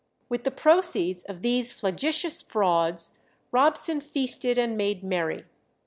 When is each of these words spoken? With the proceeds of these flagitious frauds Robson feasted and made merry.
With 0.29 0.45
the 0.45 0.49
proceeds 0.49 1.21
of 1.25 1.43
these 1.43 1.71
flagitious 1.71 2.41
frauds 2.41 3.19
Robson 3.51 4.01
feasted 4.01 4.57
and 4.57 4.75
made 4.75 5.03
merry. 5.03 5.45